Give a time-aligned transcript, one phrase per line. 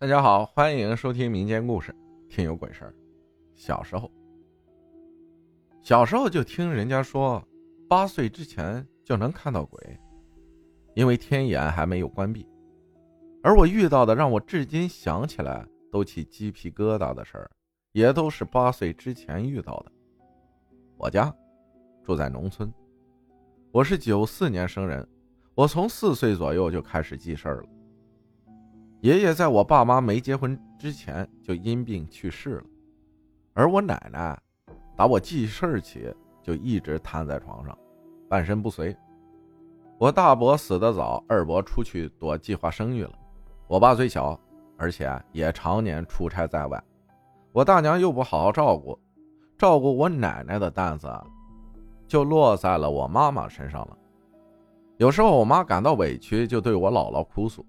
[0.00, 1.94] 大家好，欢迎收听民间故事，
[2.26, 2.94] 听有鬼事儿。
[3.54, 4.10] 小时候，
[5.82, 7.46] 小时候就听人家说，
[7.86, 10.00] 八岁之前就能看到鬼，
[10.94, 12.48] 因为天眼还没有关闭。
[13.42, 17.50] 而我遇到的让我至今想起来都起鸡皮疙瘩的事儿，
[17.92, 19.92] 也都是八岁之前遇到的。
[20.96, 21.30] 我家
[22.02, 22.72] 住在农村，
[23.70, 25.06] 我是九四年生人，
[25.54, 27.68] 我从四岁左右就开始记事儿了。
[29.00, 32.64] 爷爷在我爸妈没结婚之前就因病去世了，
[33.54, 34.38] 而我奶奶
[34.94, 37.76] 打我记事儿起就一直瘫在床上，
[38.28, 38.94] 半身不遂。
[39.96, 43.12] 我大伯死得早，二伯出去躲计划生育了。
[43.68, 44.38] 我爸最小，
[44.76, 46.82] 而且也常年出差在外。
[47.52, 48.98] 我大娘又不好好照顾，
[49.56, 51.10] 照顾我奶奶的担子
[52.06, 53.96] 就落在了我妈妈身上了。
[54.98, 57.64] 有时候我妈感到委屈，就对我姥姥哭诉。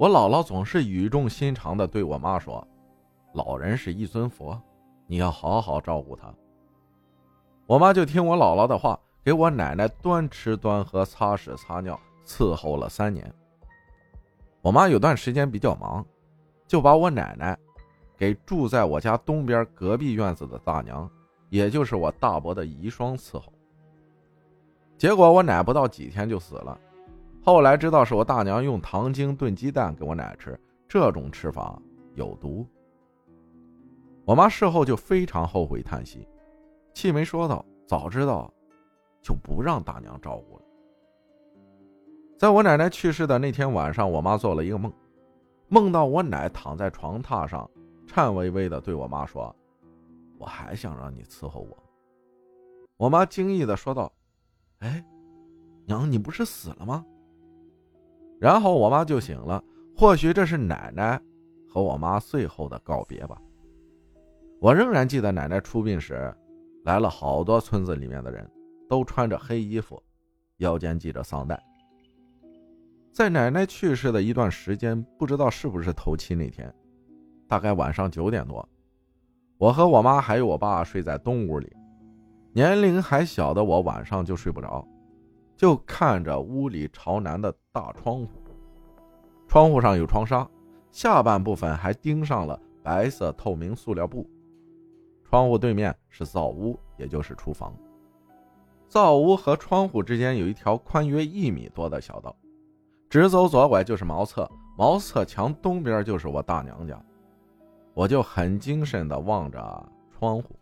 [0.00, 2.66] 我姥姥总是语重心长地对我妈说
[3.36, 4.58] ：“老人是一尊佛，
[5.06, 6.32] 你要好好照顾他。”
[7.68, 13.30] 我妈就听我姥姥的话，给我奶奶端吃端喝、擦屎擦尿，伺候了三年。
[14.62, 16.02] 我妈有段时间比较忙，
[16.66, 17.54] 就把我奶奶
[18.16, 21.06] 给住在我家东边隔壁院子的大娘，
[21.50, 23.52] 也就是我大伯的遗孀伺候。
[24.96, 26.80] 结果我奶不到几天就死了。
[27.42, 31.80] 后来知道是我大娘用糖精炖鸡蛋给我奶吃，这种吃法
[32.14, 32.66] 有毒。
[34.26, 36.28] 我妈事后就非常后悔，叹息，
[36.92, 38.52] 气没说道：“早知道，
[39.22, 40.62] 就不让大娘照顾了。”
[42.38, 44.92] 在我奶奶去世的那天晚上，我妈做了一个梦，
[45.68, 47.68] 梦到我奶躺在床榻上，
[48.06, 49.54] 颤巍巍的对我妈说
[50.38, 51.76] ：“我还想让你伺候我。”
[52.98, 54.12] 我妈惊异的说道
[54.80, 55.02] ：“哎，
[55.86, 57.04] 娘，你不是死了吗？”
[58.40, 59.62] 然后我妈就醒了，
[59.94, 61.20] 或许这是奶奶
[61.68, 63.40] 和我妈最后的告别吧。
[64.58, 66.34] 我仍然记得奶奶出殡时，
[66.84, 68.50] 来了好多村子里面的人，
[68.88, 70.02] 都穿着黑衣服，
[70.56, 71.62] 腰间系着丧带。
[73.12, 76.72] 在奶奶去世的一段时间，不知道是不是头七那天，
[77.46, 78.66] 大概晚上九点多，
[79.58, 81.70] 我和我妈还有我爸睡在东屋里，
[82.54, 84.86] 年龄还小的我晚上就睡不着。
[85.60, 88.28] 就看着屋里朝南的大窗户，
[89.46, 90.48] 窗户上有窗纱，
[90.90, 94.26] 下半部分还钉上了白色透明塑料布。
[95.22, 97.76] 窗户对面是灶屋，也就是厨房。
[98.88, 102.34] 灶屋和窗户之间有一条宽约一米多的小道，
[103.10, 106.98] 直走左拐就是茅厕，茅厕墙东边就是我大娘家。
[107.92, 110.58] 我就很精神地望着窗户，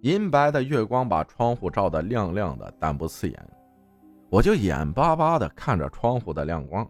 [0.00, 3.50] 银白的月光把窗户照得亮亮的，但不刺眼。
[4.28, 6.88] 我就眼巴巴地看着窗户的亮光。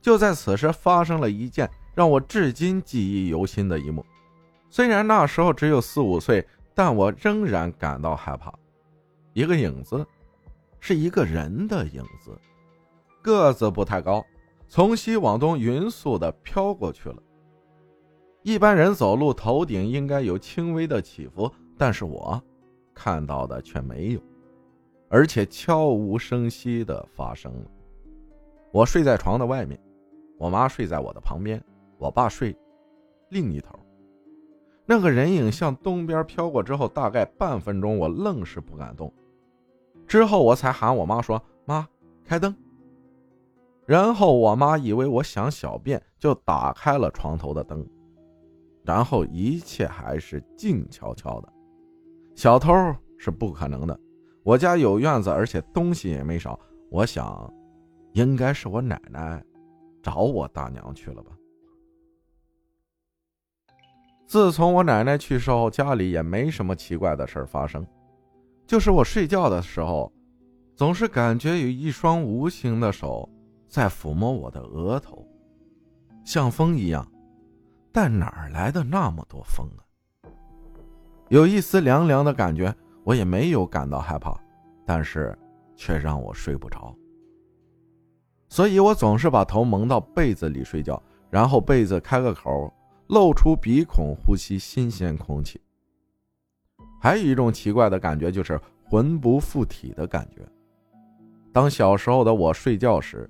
[0.00, 4.04] 就在此时，发生了一件让我至今记忆犹新的一幕。
[4.70, 8.52] 虽然那时候只有四五岁，但我仍然感到害怕。
[9.32, 10.04] 一个影子，
[10.80, 12.36] 是一个人的影子，
[13.20, 14.24] 个子不太高，
[14.66, 17.22] 从西往东匀速地飘过去了。
[18.42, 22.42] 一般人走路头顶应该有轻微的起伏，但是我
[22.92, 24.20] 看到的却没有。
[25.12, 27.70] 而且悄无声息的发生了。
[28.72, 29.78] 我睡在床的外面，
[30.38, 31.62] 我妈睡在我的旁边，
[31.98, 32.56] 我爸睡
[33.28, 33.78] 另一头。
[34.86, 39.12] 那个人影向东边飘过之后，大概半分钟，我愣是不敢动。
[40.06, 41.86] 之后我才喊我妈说：“妈，
[42.24, 42.56] 开灯。”
[43.84, 47.86] 然后我妈以为我想小便，就打开了床头的灯。
[48.82, 51.52] 然后一切还是静悄悄的，
[52.34, 52.72] 小偷
[53.18, 54.00] 是不可能的。
[54.44, 56.58] 我家有院子，而且东西也没少。
[56.90, 57.52] 我想，
[58.12, 59.42] 应该是我奶奶
[60.02, 61.30] 找我大娘去了吧。
[64.26, 67.86] 自从我奶奶去世后，家里也没什么奇怪的事发生，
[68.66, 70.12] 就是我睡觉的时候，
[70.74, 73.28] 总是感觉有一双无形的手
[73.68, 75.26] 在抚摸我的额头，
[76.24, 77.06] 像风一样。
[77.92, 79.84] 但哪儿来的那么多风啊？
[81.28, 82.74] 有一丝凉凉的感觉。
[83.04, 84.34] 我也没有感到害怕，
[84.86, 85.36] 但是
[85.74, 86.94] 却让我睡不着，
[88.48, 92.72] 所以我总是把头蒙到被子里睡觉，然后被子开个口，
[93.08, 95.60] 露出鼻孔呼吸新鲜空气。
[97.00, 100.40] 还有一种奇怪的感觉，就是魂不附体的感觉。
[101.52, 103.28] 当小时候的我睡觉时，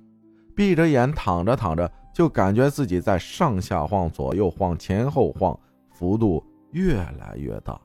[0.55, 5.59] 闭着眼躺着躺着，就感觉自己在上下晃、左右晃、前后晃，
[5.91, 7.81] 幅度越来越大。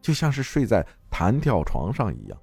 [0.00, 2.38] 就像是睡在弹跳床上一样，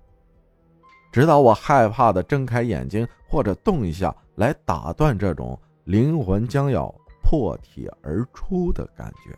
[1.11, 6.93] 直到我害怕的睁开眼睛或者动一下来打断这种灵魂将要
[7.23, 9.37] 破体而出的感觉。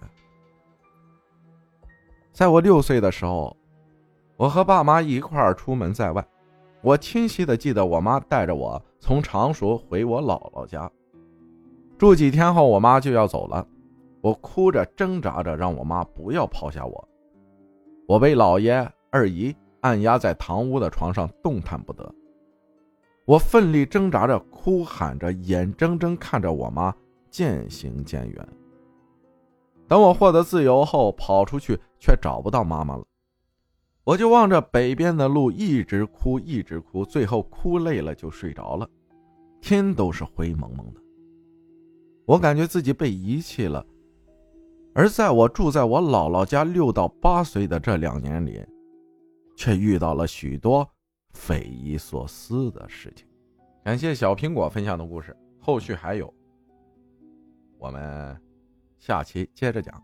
[2.31, 3.55] 在我六岁的时候，
[4.37, 6.25] 我和爸妈一块儿出门在外，
[6.81, 10.89] 我清晰的记得我妈带着我从常熟回我姥姥家。
[11.97, 13.67] 住几天后，我妈就要走了，
[14.21, 17.08] 我哭着挣扎着让我妈不要抛下我，
[18.09, 22.11] 我被姥爷二姨按压在堂屋的床上动弹不得。
[23.23, 26.91] 我奋力挣扎着，哭喊着，眼睁睁看着我妈
[27.29, 28.47] 渐行渐远。
[29.87, 33.05] 等我获得自由后，跑出去却找不到妈妈了。
[34.03, 38.89] 我就望着北边的路，一直哭，一直哭，最后哭累了就睡着了。
[39.61, 41.01] 天都是灰蒙蒙的，
[42.25, 43.85] 我感觉自己被遗弃了。
[44.93, 48.65] 而在我住在我姥姥家六到八岁的这两年里，
[49.55, 50.89] 却遇到了许多。
[51.31, 53.25] 匪夷所思的事情。
[53.83, 56.33] 感谢小苹果分享的故事，后续还有，
[57.77, 58.35] 我们
[58.97, 60.01] 下期接着讲。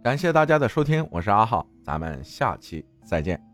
[0.00, 3.47] 感谢大家的收听，我是阿浩，咱们下期再见。